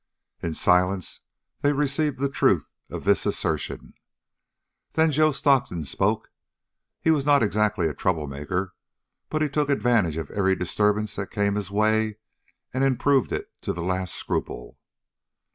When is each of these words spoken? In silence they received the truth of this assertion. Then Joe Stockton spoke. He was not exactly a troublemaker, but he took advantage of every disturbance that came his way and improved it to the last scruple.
In 0.41 0.55
silence 0.55 1.19
they 1.61 1.73
received 1.73 2.17
the 2.17 2.27
truth 2.27 2.71
of 2.89 3.03
this 3.03 3.27
assertion. 3.27 3.93
Then 4.93 5.11
Joe 5.11 5.31
Stockton 5.31 5.85
spoke. 5.85 6.31
He 6.99 7.11
was 7.11 7.23
not 7.23 7.43
exactly 7.43 7.87
a 7.87 7.93
troublemaker, 7.93 8.73
but 9.29 9.43
he 9.43 9.47
took 9.47 9.69
advantage 9.69 10.17
of 10.17 10.31
every 10.31 10.55
disturbance 10.55 11.15
that 11.17 11.29
came 11.29 11.53
his 11.53 11.69
way 11.69 12.17
and 12.73 12.83
improved 12.83 13.31
it 13.31 13.51
to 13.61 13.73
the 13.73 13.83
last 13.83 14.15
scruple. 14.15 14.79